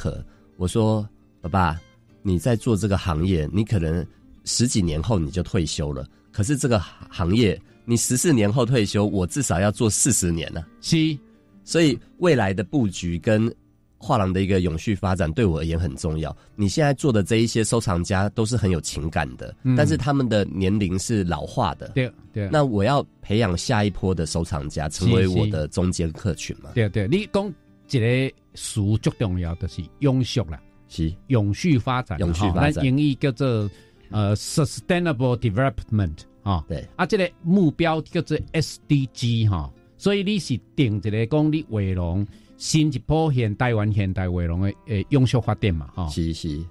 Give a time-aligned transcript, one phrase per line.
[0.00, 0.24] 可。
[0.56, 1.06] 我说
[1.42, 1.80] ：“爸爸，
[2.22, 4.06] 你在做这个行业，你可能
[4.44, 6.06] 十几年后你就退休了。
[6.32, 10.64] 可是这个行业，你十四年后退休，我至少要做四十年呢。
[10.80, 10.96] 是，
[11.64, 13.54] 所以未来的布局跟
[13.98, 16.34] 画廊的一个永续发展，对我而言很重要。
[16.56, 21.88] 你现在做的这一些收藏家都是很有情感的，但是他们的年龄是老化的。
[21.94, 22.48] 对对。
[22.50, 26.70] 那我要培养下一波的收藏家，成为我的中间客群嘛？
[26.74, 27.52] 对对，你讲。
[27.90, 31.12] 一个词最重要的是永续啦，是。
[31.28, 33.68] 永续发展，永续发展，英语叫做
[34.10, 46.64] 呃 sustainable development 啊，对，啊，这个目标叫做 SDG 哈，所以你是定一个讲你画廊新一波现代湾现代画廊的诶永续发展嘛，哈，是是，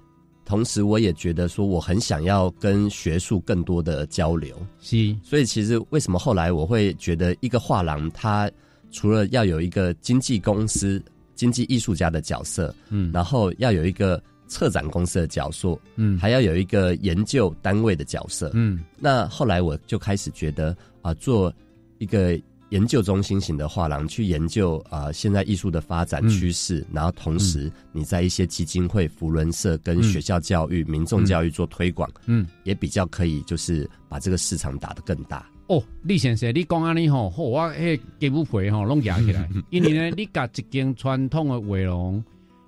[0.44, 8.50] 同时我也觉得说我很想要跟学术更多的交流，是，所以其实为什么后来我会觉得一个画廊它。
[8.90, 11.02] 除了要有一个经纪公司、
[11.34, 21.52] 经纪艺术家的角色，嗯，然后要有一个策展公司的角色，嗯，还要有一个研究单位的角色，嗯，那后来我就开始觉得啊，做
[21.98, 22.38] 一个
[22.70, 35.44] 研究中心型的画廊，去研究啊现在艺术的发展趋势，然后同时你在一些基金会、福伦社跟学校教育、民众教育做推广，嗯，也比较可以，就是把这个市场打得更大。
[35.70, 42.24] 哦，李先生，你讲安尼吼，好，我迄鸡母皮吼拢压起来， 因为呢，你甲一间传统的画廊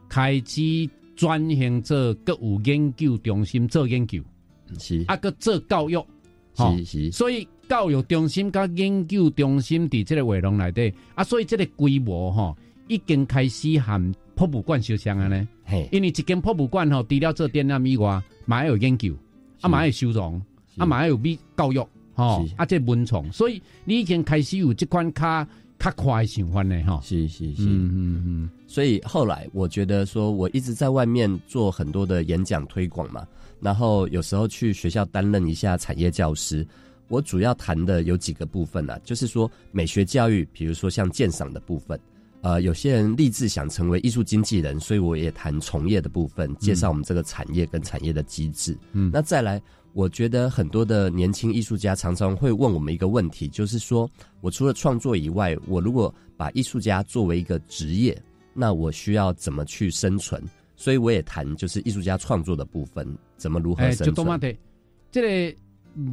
[0.09, 4.23] 开始转型做各有研究中心做研究，
[4.79, 5.05] 是。
[5.09, 6.07] 啊，个做教育，
[6.55, 12.57] 是是，所以教育中心甲研究中心伫即个画廊内底，啊，所以即个规模吼
[12.87, 19.13] 已经开始含博物馆相像啊呢，嘿，因为一间博物馆吼，除了做展览以外，嘛有研究，
[19.61, 20.41] 啊，嘛有收藏，
[20.77, 21.85] 啊，嘛有比教育。
[22.15, 28.51] 哦，啊，这文创，所以你已经开始有这款卡卡快想法呢，哈，是是是，嗯嗯嗯。
[28.67, 33.27] 所以后来我觉得说，我一直在外面做很多的演讲推广嘛，
[33.61, 36.67] 然后有时候去学校担任一下产业教师。
[37.09, 41.99] 我主要谈的有几个部分啊，就是说美学教育，比如说像鉴赏的部分，
[42.41, 48.79] 呃，有些人立志想成为艺术经纪人，所以我也谈从业的部分，介绍我们这个产业跟产业的机制。
[48.93, 49.61] 嗯，那再来。
[49.95, 54.11] 我觉得很多的年轻艺术家常常会问我们一个问题，就是说
[54.41, 58.21] 我除了创作以外，我如果把艺术家作为一个职业，
[58.55, 60.43] 那我需要怎么去生存？
[60.77, 64.57] 所以我也谈就是艺术家创作的部分，怎么如何生存？
[65.11, 65.57] 这个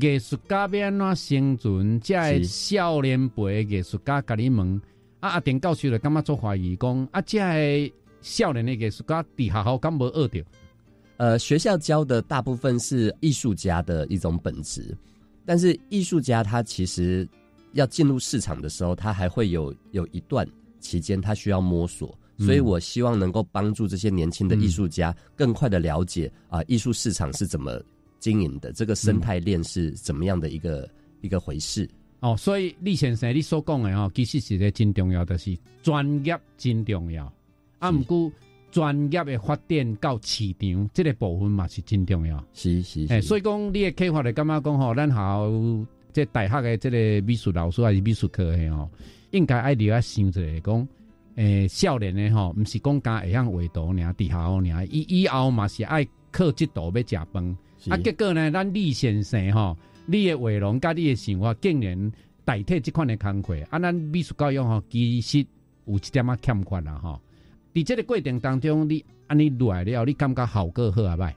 [0.01, 1.99] 艺术家要安怎生存？
[2.01, 4.79] 这少年辈艺术家甲你问，
[5.21, 7.91] 啊阿田教授就干嘛做怀疑讲，啊这
[8.21, 10.45] 少年的艺术家伫学校敢无学着？
[11.19, 14.97] 呃，学校教的大部分是艺术家的一种本质，
[15.45, 17.27] 但是艺术家他其实
[17.73, 20.47] 要进入市场的时候，他还会有有一段
[20.79, 27.81] 期间他需要摸索，所以我希望能够帮助这些年轻的艺术家更快的了解啊，艺术市场是怎么
[28.17, 31.85] 经营的，这个生态链是怎么样的一个一个回事。
[32.21, 35.53] 哦，所以李先生你所讲的哦，其实是个真重要的是
[35.83, 37.29] 专业真重要，
[37.79, 38.31] 啊，唔过。
[38.71, 42.43] 专业的发展到市场，这个部分嘛是真重要。
[42.53, 45.49] 是是，哎，所以讲你的开发的感觉讲吼，咱好
[46.13, 48.89] 这大学的这个美术老师还是美术课的吼，
[49.31, 50.87] 应该爱留下想一下讲，
[51.35, 57.57] 诶，少年的吼，唔是讲加会晓画图尔，底下尔，以以后嘛是爱靠这图要食饭。
[57.89, 62.11] 啊，结果呢，咱李先生吼，你的画龙甲你的想法竟然
[62.43, 65.45] 代替这款的工课，啊，咱美术教育吼，其实
[65.85, 67.19] 有一点仔欠缺啦吼。
[67.83, 71.17] 在这个过程当中，你安尼来了，你感觉好个好啊？
[71.17, 71.35] 拜，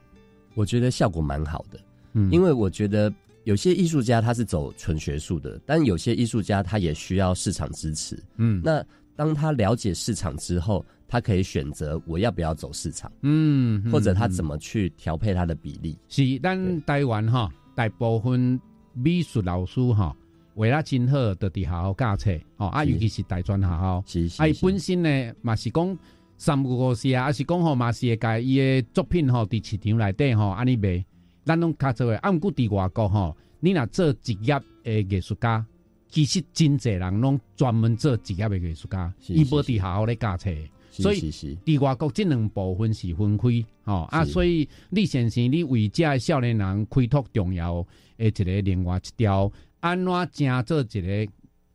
[0.55, 1.79] 我觉得效果蛮好的，
[2.13, 8.83] 嗯，因为我觉得有些艺术家他是走纯学术的，但有些艺术家他也需要市场支持，嗯，那
[9.15, 15.97] 当他了解市场之后，他可以选择我要不要走市场，嗯，或者他怎么去调配他的比例。
[16.07, 18.59] 是，但台湾哈，大部分
[18.93, 20.15] 美术老师哈。
[20.55, 24.03] 为了真好，就伫好好教册哦，啊，尤其是大专学校，
[24.37, 25.97] 啊，伊本身呢嘛是讲
[26.37, 31.03] 三五事啊，还是讲吼嘛是会甲伊诶作品吼伫市场内底吼安尼卖，
[31.45, 32.15] 咱拢较做诶。
[32.17, 35.65] 啊，毋过伫外国吼，你若做职业诶艺术家，
[36.09, 40.49] 其实真侪人拢专门做职业诶艺术家，伊无伫学校咧教册，
[40.91, 43.47] 所以伫外国即两部分是分开
[43.83, 47.85] 吼啊，所以李先生，你为遮少年人开拓重要
[48.17, 49.51] 诶一个另外一条。
[49.79, 51.31] 安怎正做一个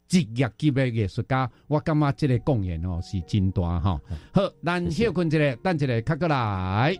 [0.08, 1.48] 职业级的艺术家？
[1.66, 4.00] 我感觉这个贡献哦是真大哈。
[4.32, 6.96] 好，咱休困一下，等一下，卡过来。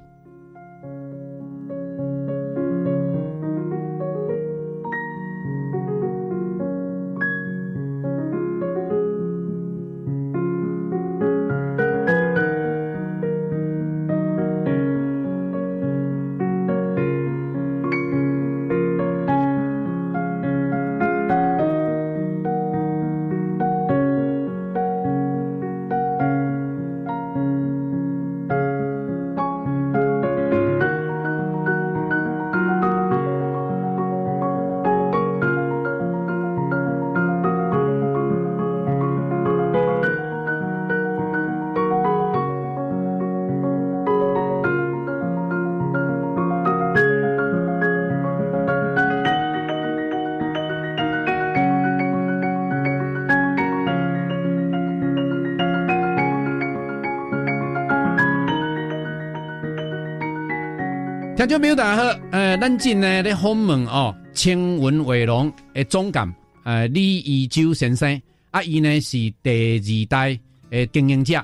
[61.39, 68.21] 听众朋友大家好，呃，咱今呢咧访问哦，青云伟龙的总监，呃，李义洲先生，
[68.51, 70.37] 啊，伊呢是第二代
[70.69, 71.41] 的经营者，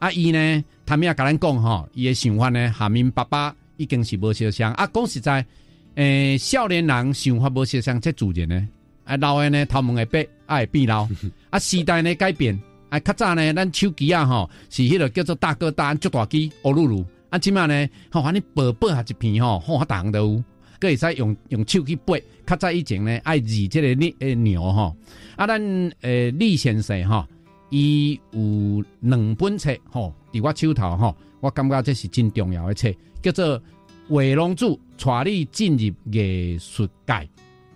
[0.00, 5.46] 啊，伊呢，他们也甲咱讲吼，伊的想法呢，下面爸爸已经是无相像，啊，讲实在，
[5.94, 8.68] 诶，少年人想法无相像，这自然呢，
[9.04, 11.08] 啊，老的呢，头毛会白，爱变老，
[11.50, 17.06] 啊，时代呢改变，啊，较早呢，咱手机啊，吼，是迄个叫做大哥大，足大机，欧露露。
[17.30, 20.44] 啊，即码呢，吼，反正薄薄下一片吼，好大行都有，
[20.78, 22.16] 佮会使用用手去拔。
[22.46, 24.96] 较早以前呢，爱饲即个牛诶牛吼。
[25.36, 25.60] 啊，咱
[26.02, 27.26] 诶李先生吼，
[27.70, 33.58] 伊有两本册吼，伫我手头吼，我感觉这是真重要诶册，叫做
[34.08, 37.28] 《画龙珠带你进入艺术界，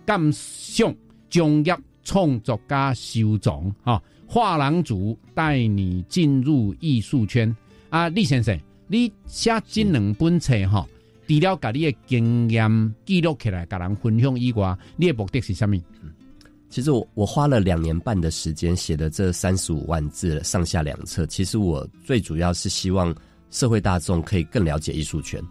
[0.05, 0.95] 感想
[1.29, 7.53] 专业创作家收藏吼，画廊主带你进入艺术圈。
[7.89, 8.57] 啊，李先生。
[8.91, 10.85] 你写这两本册哈，
[11.25, 15.77] 除了把你的经验记录起来，跟人分享以外，你的目的是什么？
[16.67, 23.15] 其实我我花了两年半的时间写的这三十五万字上下两册，其实我最主要是希望
[23.49, 25.41] 社会大众可以更了解艺术圈，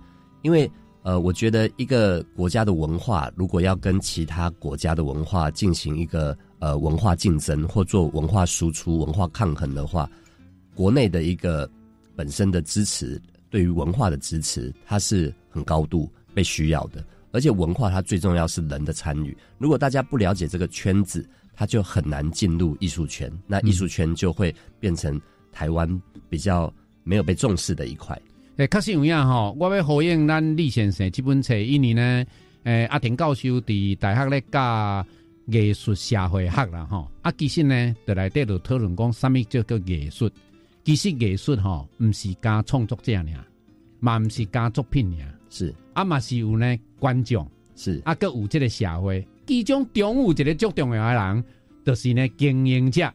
[0.43, 0.71] 因为
[1.03, 10.07] 呃，我觉得一个国家的文化如果要跟其他国家的文化进行一个呃文化竞争或做文化输出、文化抗衡的话，
[10.75, 11.67] 国内的一个
[12.17, 13.21] 本身的支持。
[13.49, 17.05] 对于文化的支持，它是很高度被需要的。
[17.33, 19.37] 而且文化它最重要是人的参与。
[19.59, 23.31] 如果大家不了解这个圈子，他就很难进入艺术圈。
[23.47, 25.21] 那艺术圈就会变成
[25.53, 26.73] 台湾比较
[27.03, 28.21] 没有被重视的一块。
[28.57, 32.25] 诶，确实有影吼，我要回应咱李先生这本册，因为呢，
[32.65, 35.07] 诶，阿田教授伫大学咧教
[35.47, 37.11] 艺术社会学啦吼。
[37.23, 40.31] 啊，其实呢，就来底度讨论讲，什么叫做艺术？
[40.91, 43.25] 其实艺术吼，毋是加创作者尔，
[44.01, 45.73] 嘛毋是加作品尔，是。
[45.93, 48.03] 啊嘛是有呢观众，是。
[48.05, 51.45] 啊，佮有即个社会，其中总有一个最重要诶人，
[51.85, 53.09] 就是呢经营者。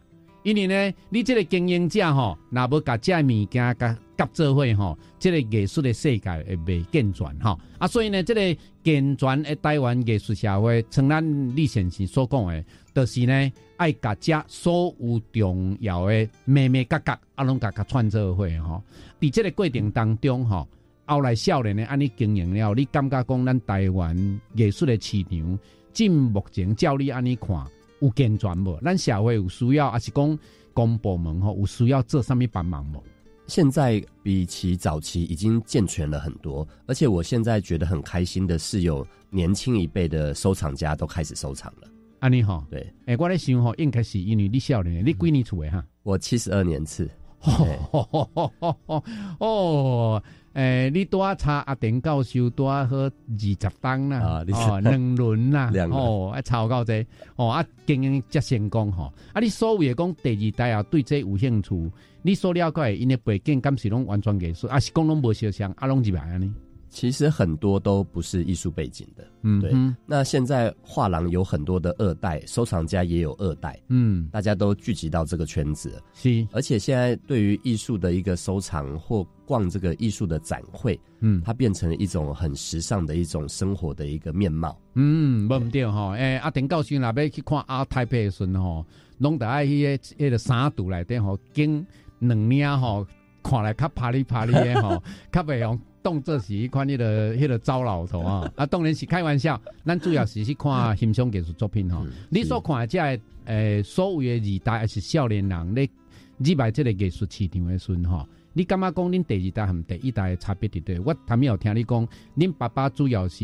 [0.46, 7.60] 因为呢，你这个经营者吼，若无甲这物件甲合作伙吼，这个艺术的世界会未健全吼。
[7.80, 12.64] 啊，所以呢，这个健全的台湾艺术社会，像咱李先生所讲的，
[12.94, 18.84] 就是呢，爱甲这所有重要的咩咩角角，啊，拢甲甲串做伙吼。
[19.20, 20.68] 伫这个过程当中吼，
[21.06, 24.16] 后来少年的安尼经营了，你感觉讲咱台湾
[24.54, 25.60] 艺术的市场，
[25.92, 27.66] 进目前照你安尼看？
[28.00, 28.80] 有健全无？
[28.82, 30.38] 咱社会有需要，还是讲
[30.74, 33.04] 公部门吼有需要做上面帮忙无？
[33.48, 41.88] 现在比起早期已经健全了很多，而且我现在觉得很开心的是，有年轻一辈的收藏家都开始收藏了。
[42.20, 45.86] 安尼吼，对，哎，我咧想吼，应该是因为你少年，你几年出的哈？
[46.02, 47.10] 我七十二年次。
[49.40, 50.22] 哦。
[50.56, 54.22] 诶，你多差阿田教授多好二十档啦，
[54.54, 66.50] 哦， 两轮啦，哦，啊，超高这，哦，啊，经营则成功吼，啊，你所谓讲第二代啊，对这有兴趣，你所了解因的背景敢是拢完全艺术，啊，是讲拢无相像，啊，拢一排安尼。
[66.96, 69.74] 其实很多都不是艺术背景的，嗯，对。
[70.06, 76.48] 那现在画廊有很多的二代收藏家，也有二代，嗯，大家都聚集到这个圈子，是。
[76.54, 86.14] 而且现在对于艺术的一个收藏或逛这个艺术的展会，嗯，它变成了一种很时尚的一种生活的一个面貌，嗯，冇唔对哈。
[86.14, 88.86] 诶，阿田教授那边去看阿泰佩孙吼，
[89.18, 91.86] 拢得爱迄个迄个三度来底吼，经
[92.20, 93.06] 两年吼，
[93.44, 95.78] 看来较啪里啪里的吼， 较袂用。
[96.06, 98.50] 动作是一款迄个 迄个糟老头啊！
[98.56, 99.60] 啊，当然是开玩笑。
[99.84, 102.06] 咱主要是去看欣赏艺术作品吼。
[102.30, 105.90] 你所看的这诶，所谓的二代还是少年人咧
[106.38, 111.00] 入来即个艺术市场的时阵吼，你感觉讲恁第二代和第一代的差别伫对？
[111.00, 112.08] 我头面有听你讲，
[112.38, 113.44] 恁爸爸主要是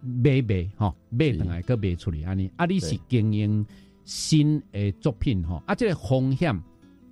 [0.00, 2.50] 买卖吼，买等来个卖出去安尼。
[2.56, 3.64] 啊，你是经营
[4.06, 6.58] 新诶作品吼，啊，这个风险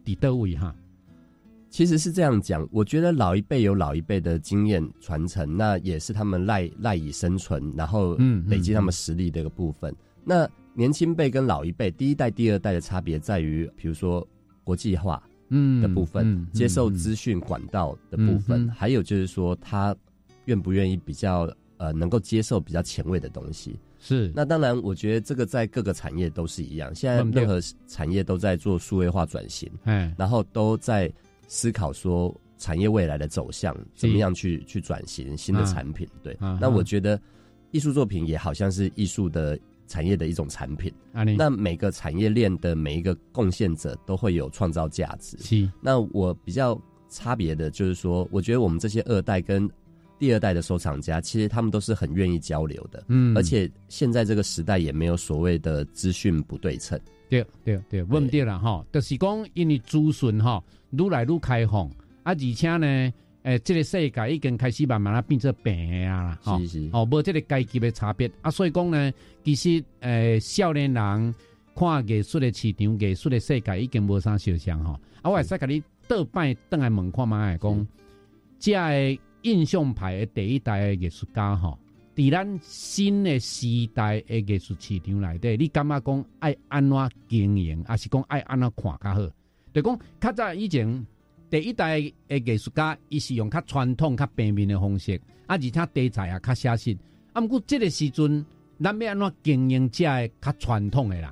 [0.06, 0.74] 伫倒位哈？
[1.76, 8.14] 其实是这样讲，我觉得老一辈有老一辈的经验传承，那也是他们赖赖以生存，然后
[8.46, 9.94] 累积他们实力的一个部分。
[10.24, 14.26] 那年轻辈跟老一辈，第一代、第二代的差别在于，比如说
[14.64, 19.94] 国际化嗯的部分，接受资讯管道的部分，还有就是说他
[20.46, 23.78] 愿不愿意比较呃能够接受比较前卫的东西。
[23.98, 31.12] 是，那当然，我觉得这个在各个产业都是一样，现在任何产业都在做数位化转型，嗯，然后都在。
[31.46, 36.08] 思考说产业未来的走向，怎么样去去转型新的产品？
[36.22, 37.20] 对，那我觉得
[37.70, 40.92] 艺术作品也好像是艺术的产业的一种产品。
[41.36, 45.36] 那每个产业链的每一个贡献者都会有创造价值。
[45.38, 49.68] 是，那我比较差别的就是说，我觉得我们这些二代跟
[50.18, 53.04] 第二代的收藏家，其实他们都是很愿意交流的。
[53.08, 56.98] 嗯，而且现在这个时代也没有所谓的资讯不对称。
[57.28, 60.62] 对对对，问对了哈，就是讲因为资讯哈
[60.96, 61.88] 愈来愈开放，
[62.22, 63.12] 啊，而且呢，
[63.42, 69.12] 诶，这个世界已经开始慢慢啊变成平啊啦，是是，哦，无这个阶级的差别啊，所以讲呢，
[69.44, 71.34] 其实诶，少年人
[71.74, 74.98] 看艺术的市场、艺术的世界已经无啥相像哈。
[75.22, 77.86] 啊，我使甲你倒摆倒来问看卖讲，
[78.58, 81.78] 这个印象派的第一代的艺术家哈。
[82.14, 89.30] 伫咱新的时代的艺术市场内底，你感觉讲爱安怎经营，还是讲爱安怎看较好？
[89.76, 91.06] 就讲较早以前
[91.50, 96.96] 第一代的艺术家，伊是用较传统、较平民的方式，啊，而且题材也较写实。
[97.34, 98.42] 啊，毋过这个时阵，
[98.82, 100.02] 咱要安怎经营这
[100.40, 101.28] 较传统的人？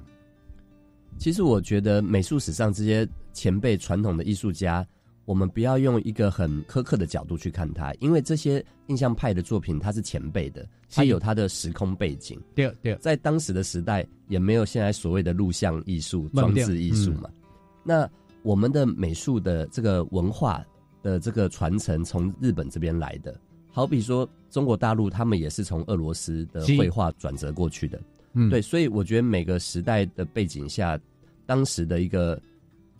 [1.16, 4.86] 其实我觉得美术史上这些前辈传统的艺术家。
[5.24, 12.38] 我们不要用一个很苛刻的角度去看他，因为这些印象派的作品，他是前辈的，他有他的时空背景。
[12.54, 17.30] 对对，在当时的时代，也没有现在所谓的录像艺术、装置艺术嘛。
[17.82, 18.06] 那
[18.44, 20.64] 我们的美术的这个文化
[21.02, 23.34] 的这个传承，从日本这边来的，
[23.72, 28.00] 好比说中国大陆，他们也是从俄罗斯的绘画转折过去的。
[28.34, 30.96] 嗯，对，所以我觉得每个时代的背景下，
[31.44, 32.40] 当时的一个。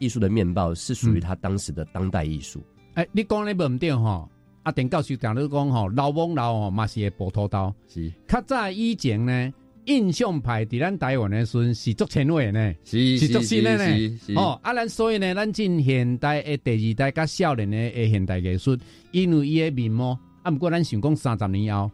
[0.00, 2.60] 艺术的面貌是属于他当时的当代艺术。
[2.94, 4.28] 哎，你讲那不对哈？
[4.64, 7.72] 阿田教授讲你讲哈，老翁老哦，嘛是会波头刀。
[7.86, 9.54] 是，较早以前呢，
[9.86, 14.18] 印象派伫咱台湾的时阵是足前卫呢，是是足新的呢。
[14.36, 18.76] 哦，啊，咱所以呢，咱进现代的第二代甲少年的诶现代艺术，
[19.12, 21.90] 因为伊的面貌，啊，不过咱想讲三十年后，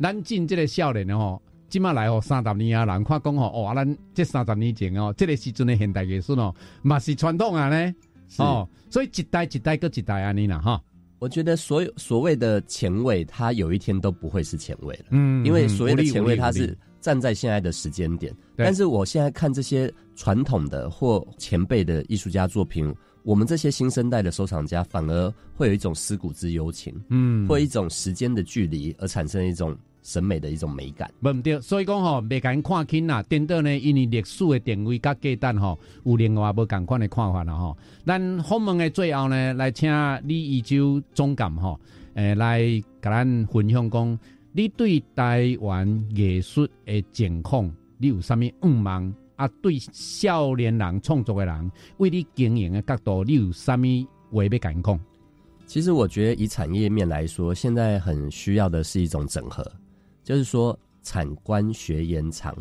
[0.00, 1.40] 咱进这个少年的吼。
[1.68, 7.94] 即马来哦，三十年啊，人看讲吼，哦，咱这三十年前哦，这个时阵的现代艺术哦，嘛是传统啊呢，
[8.38, 10.80] 哦，所以一代一代个一代安尼啦哈。
[11.18, 16.74] 我觉得所有所谓的前卫，它有一天都不会是前卫了，嗯，因为所谓的前卫，它是
[17.08, 18.34] 站在现在的时间点。
[18.54, 29.74] 但是我现在看这些传统的或前辈的艺术家作品，我们这些新生代的收藏家反而会有一种思古之幽情，嗯，或一种时间的距离而产生一种。
[30.00, 33.22] 审美的一种美感，不对，所以讲吼，未敢看轻啦。
[33.24, 37.76] 颠倒呢，因为历史的定位甲价值吼，有另外无共款的看法啦吼。
[38.06, 39.90] 咱访问的最后呢，来请
[40.22, 41.78] 李一洲总监吼，
[42.14, 42.62] 诶，来
[43.02, 44.18] 甲咱分享讲，
[44.52, 49.14] 你对台湾艺术的情况，你有啥物愿望？
[49.36, 55.00] 啊，对少年人创作的人，为你经营的角度，你有啥物话要讲讲？
[55.66, 59.64] 其实我觉得，以产业面来说，现在很需要的是一种整合。
[60.24, 62.52] 就是说，产官学研藏，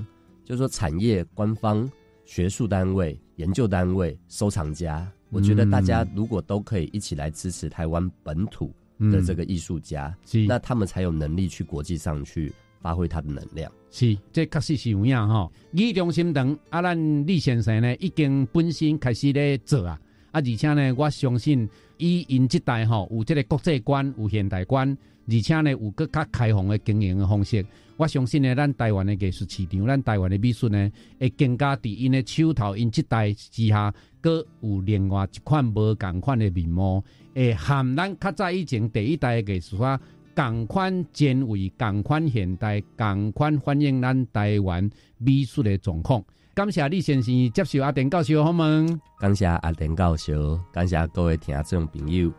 [0.45, 1.89] 就是说，产业、官方、
[2.25, 10.15] 学术单位、研究单位、收藏家，我觉得大家如果都可以一起来支持台湾本土的这个艺术家，
[10.47, 12.51] 那他们才有能力去国际上去
[12.81, 13.71] 发挥他的能量。
[13.89, 15.49] 是，这确实是有样哈。
[15.71, 19.99] 李中心等啊，咱李先生呢，已经本身开始咧做啊，啊，
[20.31, 24.97] 啊而且呢，我相信以因这代吼，有这个国际观，有现代观。
[25.29, 27.65] 而且呢，有更较开放的经营的方式，
[27.97, 37.03] 我相信呢，咱台湾的艺术市场，咱台湾的美术呢，会更加伫因的手头，因即代之下，各有另外一款无共款的面貌，
[37.35, 39.99] 会含咱较早以前第一代的艺术家，
[40.33, 46.23] 共款前卫、共款现代、共款反映咱台湾美术的状况。
[46.57, 52.33] 感谢李先生接受阿田教授访问，感谢阿田教授，感谢各位听众朋友。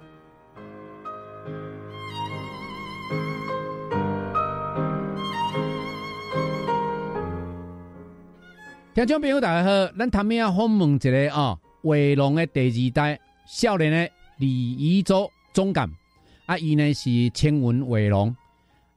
[8.92, 10.50] 听众朋友，大家好，咱头面啊？
[10.50, 15.88] 访问一个啊，画龙的第二代少年的李仪洲总监
[16.46, 18.34] 啊，伊呢是青云画龙。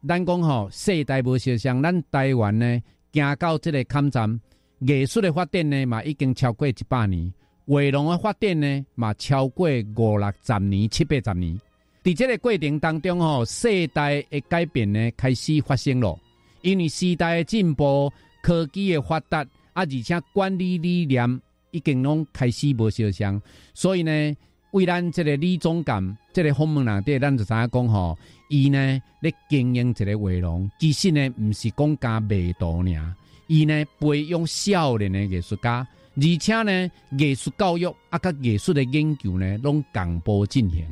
[0.08, 2.82] 咱讲吼，世代无相像，咱台湾呢，
[3.14, 4.42] 行到这个坎站，
[4.86, 7.32] 艺术的发展呢，嘛已经超过一百年；
[7.68, 11.60] 画廊的发展呢，嘛超过五六十年、七八十年。
[12.04, 16.20] 伫这个过程当中吼，世代的改变呢，开始发生了，
[16.62, 18.12] 因为时代的进步，
[18.42, 19.46] 科技的发达。
[19.74, 23.42] 啊，而且管理理念已经拢开始无相像，
[23.74, 24.36] 所以呢，
[24.72, 28.18] 为咱这个李总监，这个访问人对咱就知影讲吼，
[28.50, 33.16] 伊呢咧经营一个画廊，其实呢毋是讲加卖图尔，
[33.52, 40.86] 伊呢培养少年的艺术家，而且呢艺术教育啊，甲艺术的研究呢，拢同步进行。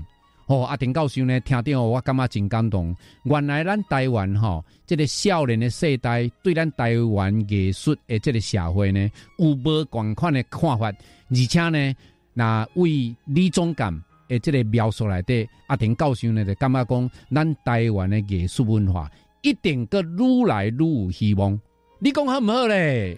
[0.48, 2.94] 哦，阿田教授呢，听到我感觉真感动。
[3.24, 10.88] 原来咱台湾吼，这个少年的世代对咱台湾艺术的这个社会呢，有无共款的看法？
[11.30, 11.96] 而且呢，
[12.34, 19.10] 那为李总监诶，这个描述来的阿田教授呢，就感觉讲，咱台湾的艺术文化
[19.44, 21.58] 一定个愈来愈有希望。
[22.01, 23.18] 你讲好唔好咧？